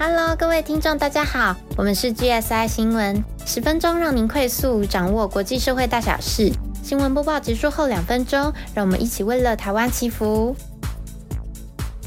[0.00, 6.52] Hello，各位听众，大家好，我们是 GSI 新闻，十分钟让您快速掌握国际社会大小事。
[6.84, 10.54] 新闻播报结束后两分钟，让我们一起为了台湾祈福。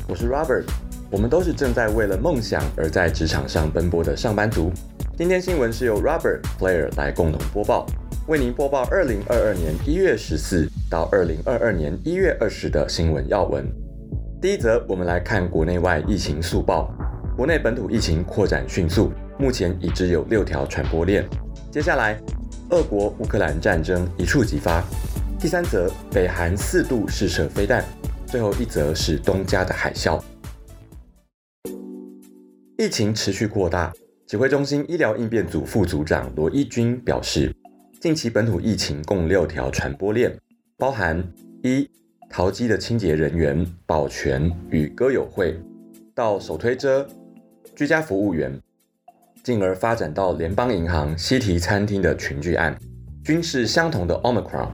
[0.07, 0.63] 我是 Robert，
[1.11, 4.71] 我们都是正在为了梦想而在职场上奔波的上班族。
[5.17, 7.85] 今天新闻是由 Robert Player 来共同播报，
[8.27, 13.69] 为您播报二零二二年一月十四到二零二二年一月二十的新闻要闻。
[14.41, 16.89] 第一则，我们来看国内外疫情速报。
[17.37, 19.09] 国内本土疫情扩展迅速，
[19.39, 21.25] 目前已知有六条传播链。
[21.71, 22.21] 接下来，
[22.71, 24.83] 俄国乌克兰战争一触即发。
[25.39, 27.85] 第三则，北韩四度试射飞弹。
[28.27, 30.21] 最后一则是东加的海啸。
[32.77, 33.93] 疫情持续扩大，
[34.27, 37.53] 指挥中心医疗应变组副组长罗一军表示，
[38.01, 40.37] 近期本土疫情共六条传播链，
[40.77, 41.23] 包含
[41.63, 41.89] 一
[42.29, 45.57] 淘机的清洁人员、保全与歌友会，
[46.13, 47.07] 到手推车。
[47.75, 48.59] 居家服务员，
[49.43, 52.77] 进而发展到联邦银行西提餐厅的群聚案，
[53.23, 54.69] 均是相同的 Omicron。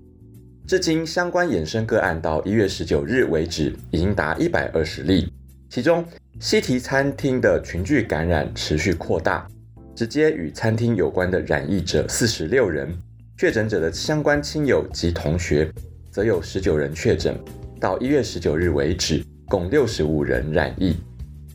[0.68, 5.32] 至今相关衍生个案到一月十九日为止，已经达一百二十例。
[5.70, 6.04] 其中
[6.40, 9.48] 西提餐厅的群聚感染持续扩大，
[9.96, 12.94] 直接与餐厅有关的染疫者四十六人，
[13.38, 15.72] 确诊者的相关亲友及同学
[16.12, 17.38] 则有十九人确诊。
[17.80, 20.98] 到一月十九日为止，共六十五人染疫。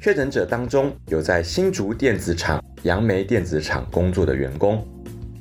[0.03, 4.84] 确诊者当中有在新竹电子厂、杨梅电子厂工作的员工，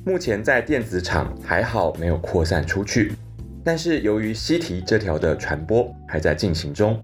[0.06, 3.12] 目前在电子厂还好没有扩散出去，
[3.64, 7.02] 但是由于西提这条的传播还在进行中，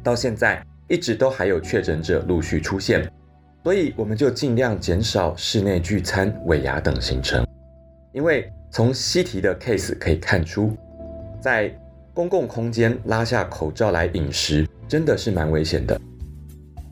[0.00, 3.04] 到现在一直都还有确诊者陆续出现，
[3.64, 7.44] 所以我们就尽量减少室内聚餐、尾牙等行程，
[8.12, 10.72] 因为从西提的 case 可以看出，
[11.40, 11.68] 在
[12.14, 16.00] 公共空间拉下口罩来饮食真的是蛮危险的。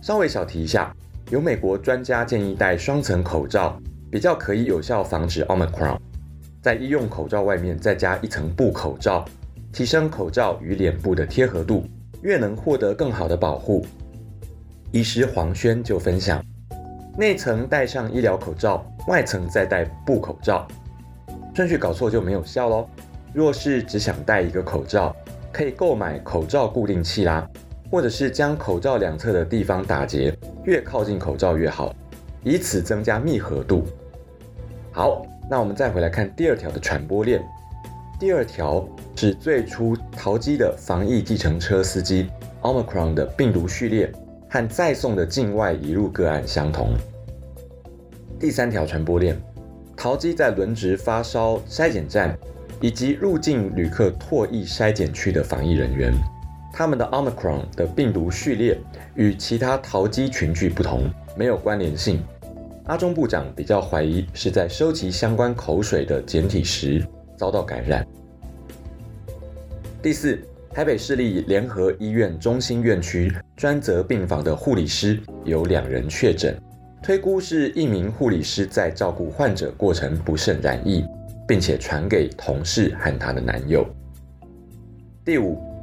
[0.04, 0.94] 稍微小提一下，
[1.30, 5.96] 有美国专家建议戴双层口罩，比较可以有效防止 Omicron。
[6.60, 9.24] 在医用口罩外面再加一层布口罩，
[9.72, 11.86] 提升口罩与脸部的贴合度，
[12.20, 13.86] 越能获得更好的保护。
[14.92, 16.44] 医师黄轩就分享，
[17.16, 20.68] 内层戴上医疗口罩，外层再戴布口罩，
[21.54, 22.86] 顺序搞错就没有效喽。
[23.32, 25.16] 若是只想戴一个口罩，
[25.50, 27.48] 可以购买口罩固定器啦。
[27.90, 31.94] 或者是将口罩两侧的地方打结，越靠近口罩越好，
[32.42, 33.84] 以此增加密合度。
[34.90, 37.42] 好，那我们再回来看第二条的传播链。
[38.18, 42.28] 第二条是最初淘机的防疫计程车司机
[42.62, 44.10] Omicron 的病毒序列
[44.48, 46.94] 和再送的境外移入个案相同。
[48.38, 49.36] 第三条传播链，
[49.96, 52.38] 淘机在轮值发烧筛检站
[52.80, 56.12] 以及入境旅客唾液筛检区的防疫人员。
[56.76, 58.76] 他们的 Omicron 的病毒序列
[59.14, 62.20] 与其他淘机群聚不同，没有关联性。
[62.86, 68.04] 阿中部长比较怀疑是在收集相关口水的检体时遭到感染。
[70.02, 70.36] 第四，
[70.70, 76.60] 台北市立联合医院中心院区专责病房的护理师有两人确诊，
[77.00, 81.04] 推估是一名护理师在照顾患者过程不慎染疫，
[81.46, 83.86] 并且传给同事和她的男友。
[85.24, 85.73] 第五。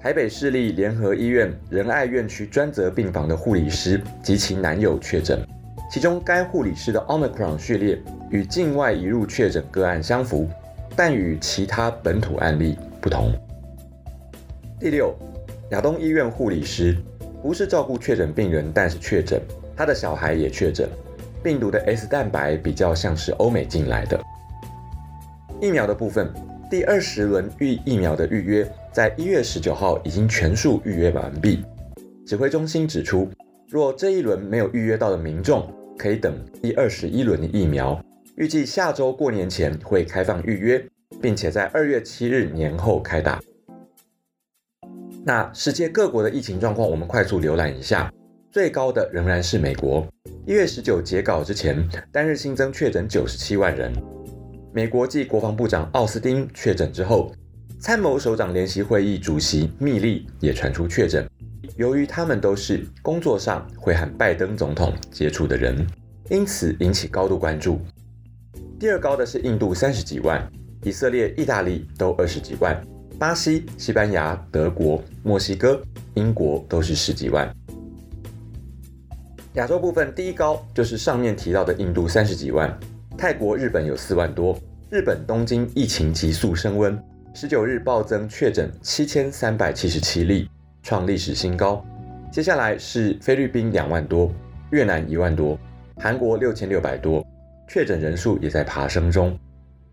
[0.00, 5.40] 台北市立联合医院仁爱院区专责病房的护理师及其男友确诊，
[5.90, 8.00] 其中该护理师的 Omicron 序列
[8.30, 10.48] 与境外移入确诊个案相符，
[10.94, 13.32] 但与其他本土案例不同。
[14.78, 15.12] 第六，
[15.72, 16.96] 亚东医院护理师
[17.42, 19.42] 不是照顾确诊病人，但是确诊，
[19.76, 20.88] 他的小孩也确诊，
[21.42, 24.20] 病毒的 S 蛋白比较像是欧美进来的。
[25.60, 26.32] 疫苗的部分。
[26.70, 31.64] 第二十轮预疫苗的预约在一月十九号已经全数预约完毕。
[32.26, 33.28] 指挥中心指出，
[33.68, 38.04] 若这一轮没有预约到的民众，可以等第二十一轮的疫苗。
[38.34, 40.84] 预计下周过年前会开放预约，
[41.22, 43.40] 并且在二月七日年后开打。
[45.24, 48.12] 那世界各国的疫情状况，我们快速浏览一下。
[48.50, 50.04] 最高的仍然是美国，
[50.44, 53.92] 一月十九截稿之前，单日新增确诊九十七万人。
[54.72, 57.30] 美国继国防部长奥斯汀确诊之后，
[57.80, 61.24] 参谋首长联席会议主席密利也传出确诊。
[61.76, 65.86] 由于他们都是工作上会和拜登总统接触的人，
[66.28, 67.80] 因此引起高度关注。
[68.80, 70.44] 第二高的是印度三十几万，
[70.82, 72.84] 以色列、意大利都二十几万，
[73.16, 75.80] 巴西、西班牙、德国、墨西哥、
[76.14, 77.48] 英国都是十几万。
[79.54, 82.76] 亚洲部分第一高就是上面提到的印度三十几万。
[83.16, 84.58] 泰国、日本有四万多。
[84.90, 86.98] 日本东京疫情急速升温，
[87.40, 90.50] 十九日暴增确诊七千三百七十七例，
[90.82, 91.86] 创历史新高。
[92.32, 94.28] 接下来是菲律宾两万多，
[94.72, 95.56] 越南一万多，
[95.98, 97.24] 韩国六千六百多，
[97.68, 99.38] 确诊人数也在爬升中。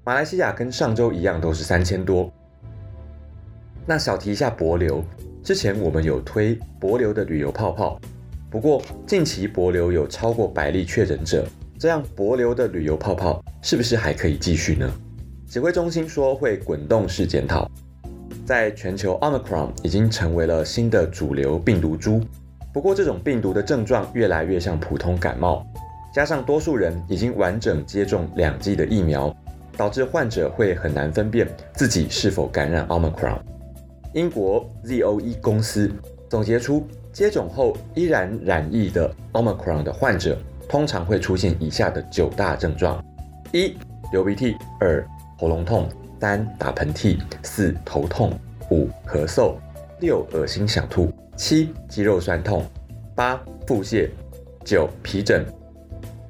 [0.04, 2.34] 马来西亚跟上周一样都是三千多。
[3.86, 5.06] 那小提一下博流，
[5.44, 8.02] 之前我们有推博流的旅游泡泡，
[8.50, 11.48] 不过近期博流有超过百例确诊者，
[11.78, 14.92] 这样博流的旅游泡泡是不是还可以继续呢？
[15.48, 17.70] 指挥中心说会滚动式检讨。
[18.46, 22.22] 在全球，Omicron 已经成为了新的主流病毒株。
[22.74, 25.66] 不过，这种病毒的症状越来越像普通感冒，
[26.14, 29.34] 加上多数人已经完整接种两剂的疫苗，
[29.78, 33.40] 导致患者会很难分辨自己是否感染 Omicron。
[34.14, 35.92] 英国 ZOE 公司
[36.30, 40.38] 总结出，接种后依然染疫的 Omicron 的患者，
[40.68, 43.04] 通常会出现以下的九大症状：
[43.54, 43.76] 一、
[44.12, 45.06] 流鼻涕；二、
[45.38, 45.90] 喉咙痛。
[46.18, 48.32] 三打喷嚏，四头痛，
[48.72, 49.54] 五咳嗽，
[50.00, 52.66] 六恶心想吐，七肌肉酸痛，
[53.14, 54.10] 八腹泻，
[54.64, 55.46] 九皮疹。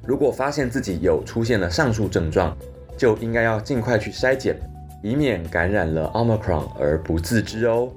[0.04, 2.54] 如果发现自己有出现了上述症状，
[2.98, 4.54] 就应该要尽快去筛检，
[5.02, 7.90] 以免感染了 Omicron 而不自知哦。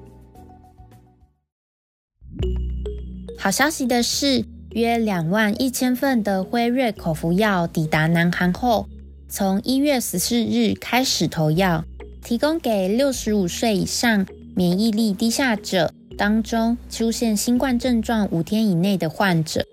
[3.38, 8.88] 好消息的是，约两万一千份的辉瑞口服药抵达南韩后。
[9.32, 11.86] 从一月十四日开始投药，
[12.24, 19.64] 提供给六十五岁以上免疫力低下者当中出现新冠症状五天以内的患者。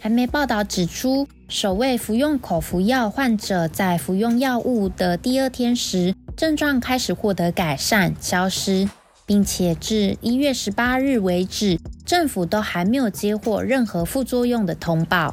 [0.00, 8.88] 还没报道指出，首位服用口服药患者在服用药物的第二天时，症状开始获得改善、消失，
[9.24, 15.32] 并且至一月十八日为止，政府都还没有接获任何副作用的通报。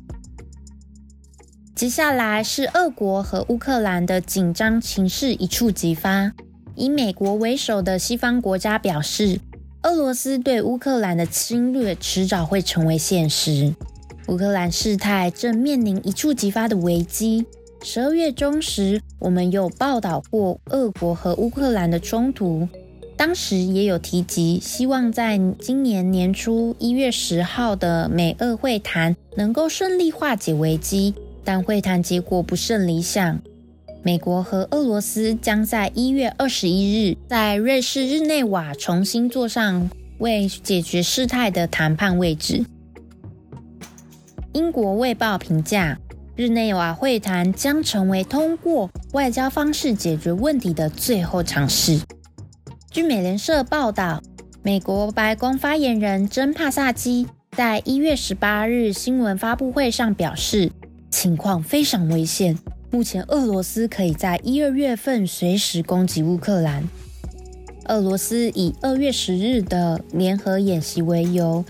[1.77, 6.33] 接下来是俄国和乌克兰的紧张情势一触即发。
[6.74, 9.39] 以美国为首的西方国家表示，
[9.83, 13.75] 俄罗斯对乌克兰的侵略迟早会成为现实。
[14.27, 17.45] 乌克兰事态正面临一触即发的危机。
[17.83, 22.68] 十二月中时，我们有报道过俄国和乌克兰的冲突，
[23.15, 31.13] 当时也有提及，希望在今年年初一月十号的美俄会谈能够顺利化解危机。
[31.47, 33.39] 但会谈结果不甚理想。
[34.03, 42.65] 美国和俄罗斯将在一月二十一日在瑞士日内瓦重新坐上为解决事态的谈判位置。
[44.51, 45.97] 英国卫报评价，
[46.35, 52.01] 日内瓦会谈将成为通过外交方式解决问题的最后尝试。
[52.91, 54.21] 据美联社报道，
[54.61, 60.69] 美国白宫发言人珍帕萨基在一月十八日新闻发布会上表示。
[61.09, 62.57] 情况非常危险。
[62.89, 66.88] 目前，俄罗斯可以在一二月份随时攻击乌克兰。
[67.86, 71.63] 俄罗斯以二月十日的联合演习为由，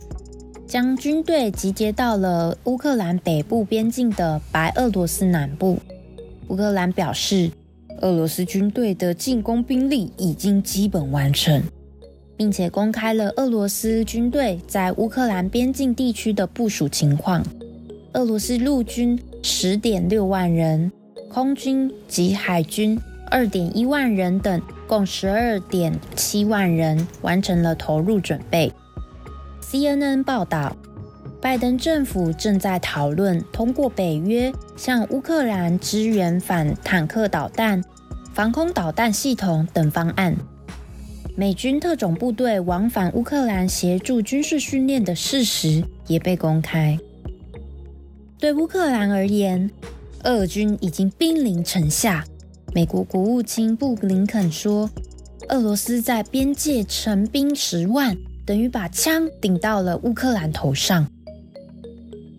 [0.67, 5.79] 将军队集结到了乌克兰北部边境的白俄罗斯南部。
[6.47, 7.51] 乌克兰表示，
[8.01, 11.63] 俄罗斯军队的进攻兵力已经基本完成，
[12.35, 17.43] 并且公开了俄罗斯军队在乌克兰边境地区的部署情况。
[18.13, 20.91] 俄罗斯陆军十点六万人，
[21.29, 22.99] 空军及海军
[23.29, 28.71] 二点一万人等，共十二点七万人完成了投入准备。
[29.61, 30.75] CNN 报道，
[31.41, 37.83] 拜登政府正在讨论通过北约向乌克兰支援反坦克导弹、
[38.33, 40.35] 防空导弹系统等方案。
[41.35, 46.97] 美军特种部队往返乌克兰协助军事训练的事实也被公开。
[48.39, 49.71] 对乌克兰而言，
[50.23, 52.23] 俄军已经兵临城下。
[52.71, 54.87] 美国国务卿布林肯说
[55.49, 58.15] ：“俄罗斯在边界陈兵十万，
[58.45, 61.07] 等于把枪顶到了乌克兰头上。”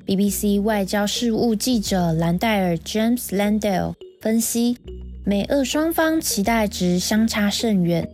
[0.06, 4.78] BBC 外交事务记者兰戴尔 （James Landell） 分析，
[5.24, 8.08] 美俄双方期待值相差甚远。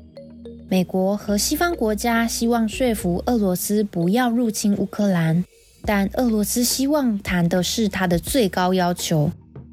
[0.71, 5.45] 美国和西方国家希望说服俄罗斯不要入侵乌克兰。
[5.87, 9.31] 但俄罗斯希望谈的是他的最高要求：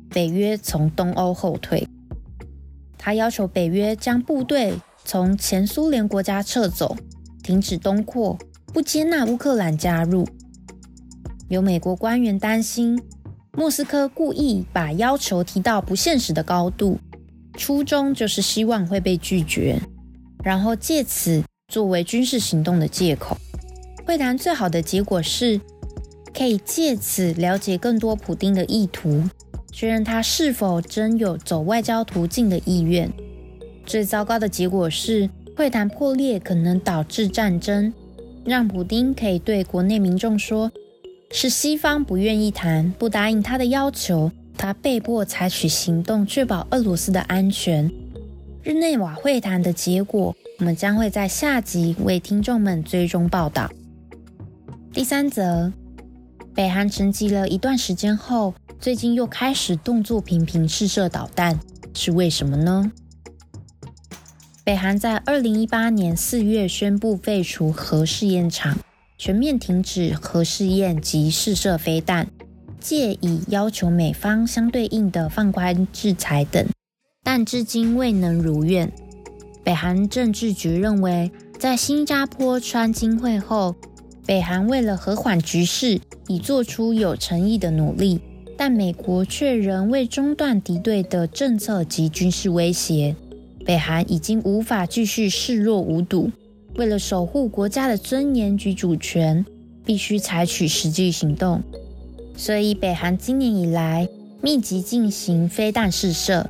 [0.09, 1.87] 北约从东欧后退。
[2.97, 4.73] 他要求北约将部队
[5.05, 6.97] 从前苏联国家撤走，
[7.41, 8.37] 停止东扩，
[8.73, 10.27] 不接纳乌克兰加入。
[11.47, 13.01] 有美国官员担心，
[13.53, 16.99] 莫斯科故意把要求提到不现实的高度，
[17.53, 19.79] 初衷就是希望会被拒绝，
[20.43, 23.37] 然后借此作为军事行动的借口。
[24.05, 25.61] 会谈最好的结果是。
[26.33, 29.23] 可以借此了解更多普丁的意图，
[29.71, 33.11] 确认他是否真有走外交途径的意愿。
[33.85, 37.93] 最糟糕的结果是，会谈破裂可能导致战争，
[38.45, 40.71] 让普丁可以对国内民众说
[41.31, 47.91] ：“是西方不愿意谈，不答应他的要求，他被迫采取行动，确保俄罗斯的安全。
[48.63, 53.69] 日内瓦会谈的结果，我们将会在下集为听众们追踪报道。
[54.93, 55.73] 第三则，
[56.53, 61.59] 北韩沉寂了一段时间后，最近又开始动作频频试射导弹，
[61.93, 62.91] 是为什么呢？
[64.63, 68.77] 北韩在二零一八年四月宣布废除核试验场。
[69.17, 72.27] 全面停止核试验及试射飞弹，
[72.79, 76.65] 借以要求美方相对应的放宽制裁等，
[77.23, 78.91] 但至今未能如愿。
[79.63, 83.75] 北韩政治局认为，在新加坡川金会后，
[84.25, 88.19] 北韩为了和缓局势，已做出有诚意的努力，
[88.57, 93.15] 但美国却仍未中断敌对的政策及军事威胁。
[93.65, 96.31] 北韩已经无法继续视若无睹。
[96.75, 99.45] 为了守护国家的尊严及主权，
[99.83, 101.61] 必须采取实际行动。
[102.37, 104.07] 所以，北韩今年以来
[104.41, 106.49] 密集进行飞弹试射，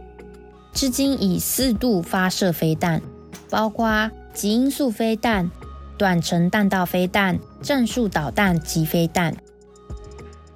[0.73, 3.01] 至今已四度发射飞弹，
[3.49, 5.49] 包括极音速飞弹、
[6.01, 9.37] 短程弹道飞弹、战术导弹及飞弹。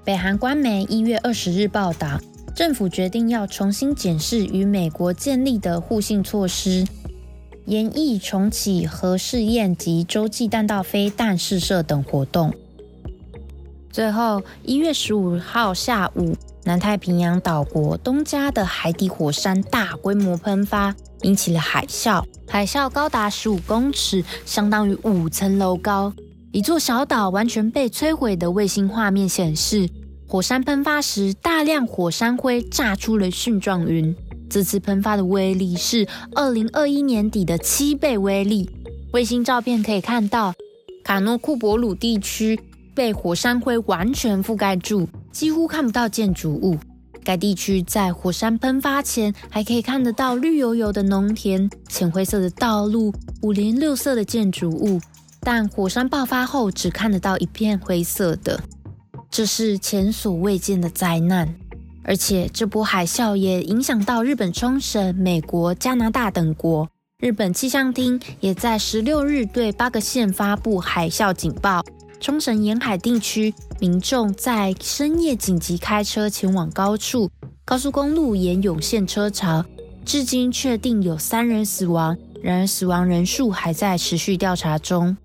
[0.04, 2.20] 北韩官媒一月二十日报道，
[2.56, 6.84] 政府决定要重新检视与美国建立的互信措施。
[7.66, 12.52] 研议重启核试验及洲际弹道飞弹试射等活动。
[13.92, 16.36] 最后，一月十五号下午，
[16.66, 22.24] 南太平洋岛国东加的海底火山大规模喷发，引起了海啸。
[22.48, 26.12] 海啸高达十五公尺，相当于五层楼高。
[26.52, 29.88] 一座小岛完全被摧毁的卫星画面显示，
[30.28, 34.16] 火山喷发时，大量火山灰炸出了蕈状云。
[34.50, 38.68] 这次喷发的威力是二零二一年底的七倍威力。
[39.14, 40.52] 卫星照片可以看到，
[41.04, 42.60] 卡诺库伯鲁地区
[42.96, 46.78] 被火山灰完全覆盖住，几乎看不到建筑物。
[47.22, 55.02] 该地区在火山喷发前还可以看得到绿油油的农田、浅灰色的道路、五颜六色的建筑物，
[55.42, 58.62] 但火山爆发后只看得到一片灰色的。
[59.30, 61.54] 这是前所未见的灾难。
[62.06, 66.88] 而且这波海啸也影响到日本冲绳、美国、加拿大等国。
[67.20, 71.84] 日本气象厅也在十六日对八个县发布海啸警报。
[72.26, 77.30] 冲绳沿海地区民众在深夜紧急开车前往高处，
[77.64, 79.64] 高速公路也涌现车潮。
[80.04, 85.16] 至今确定有三人死亡，然而死亡人数还在持续调查中。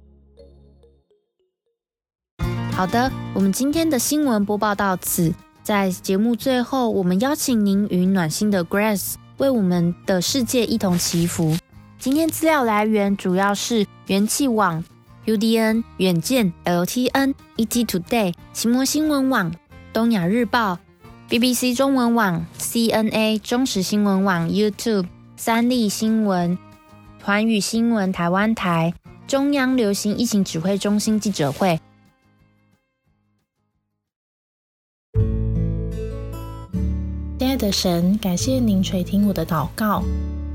[2.71, 5.33] 好的，我们今天的新闻播报到此。
[5.63, 11.57] 在节目最后，我们邀请您与暖心的 Grace 为我们的世界一同祈福。
[11.99, 14.85] 今天资料来源主要是元气网、
[15.27, 19.55] UDN、远见、LTN、ET Today、奇摩新闻网、
[19.93, 20.79] 东亚日报、
[21.29, 26.59] BBC 中文网、CNA 中时新闻网、YouTube、三立新闻、
[27.23, 28.95] 环宇新闻台湾台、
[29.27, 31.79] 中央流行疫情指挥中心记者会。
[37.39, 40.03] 亲爱的神，感谢您垂听我的祷告。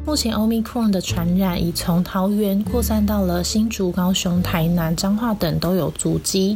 [0.05, 6.55] 目前，Omicron 的传染已从桃园扩散到了新竹、高雄、台南、彰化等都有足迹。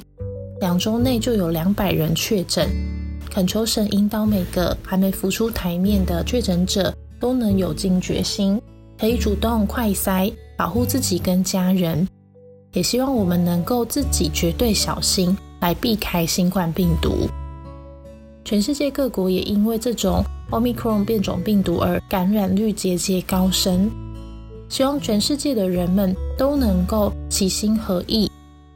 [0.62, 2.70] 两周内就有两百人确诊。
[3.32, 8.62] 恳求神引导每个还没浮出台面的确诊者都能有尽决心，
[9.00, 12.08] 可以主动快筛，保护自己跟家人。
[12.74, 17.27] 也希望我们能够自己绝对小心，来避开新冠病毒。
[18.46, 23.89] 全世界各国也因为这种 Omicron 变种病毒而感染率节节高升。
[24.68, 28.32] 希望全世界的人们都能够齐心合意，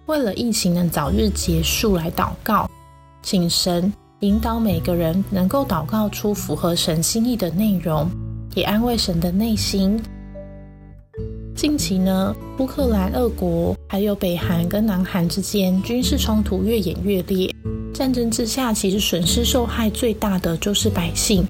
[0.08, 2.70] 为了疫情能早日结束来祷告，
[3.22, 8.10] 请神引导每个人能够祷告出符合神心意的内容，
[8.56, 10.02] 也安慰神的内心。
[11.56, 17.54] 近期呢，乌克兰、俄国还有北韩跟南韩之间军事冲突越演越烈。
[17.94, 21.48] 战争之下，其实损失受害最大的就是百姓。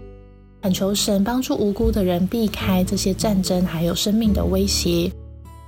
[0.63, 5.12] 恳求神帮助无辜的人避开这些战争，还有生命的威胁。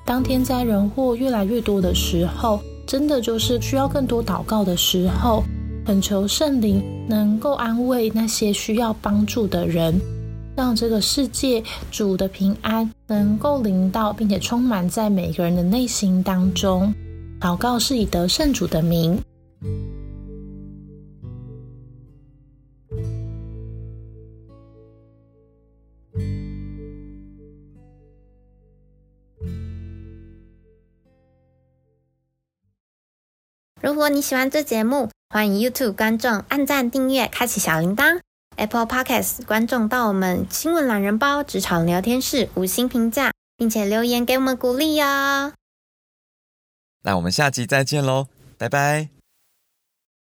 [0.06, 5.44] 当天灾人祸越来越多的时候，真的就是需要更多祷告的时候。
[5.86, 10.00] 恳求圣灵能够安慰那些需要帮助的人，
[10.56, 11.62] 让这个世界
[11.92, 16.92] 主的平安能够临到，并且充满在每个人的内心当中。
[17.40, 19.20] 祷告是以得圣主的名。
[33.86, 38.20] 如果你喜欢这节目，欢迎 YouTube 观众按赞、订阅、开启小铃铛。
[38.56, 45.54] Apple Podcast 观众到我们新闻懒人包职场聊天室五星评价，并且留言给我们鼓励哦。
[47.04, 48.26] 那我们下集再见喽，
[48.58, 49.15] 拜拜。